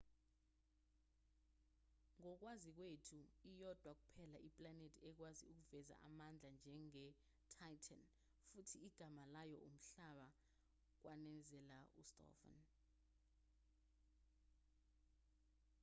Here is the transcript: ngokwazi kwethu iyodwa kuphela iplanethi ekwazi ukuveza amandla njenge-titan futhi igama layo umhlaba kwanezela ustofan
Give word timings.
ngokwazi 2.19 2.69
kwethu 2.77 3.19
iyodwa 3.49 3.91
kuphela 3.99 4.37
iplanethi 4.47 4.99
ekwazi 5.09 5.43
ukuveza 5.53 5.95
amandla 6.07 6.49
njenge-titan 6.57 8.03
futhi 8.49 8.77
igama 8.87 9.23
layo 9.33 9.57
umhlaba 9.69 10.27
kwanezela 11.01 11.77
ustofan 12.01 12.59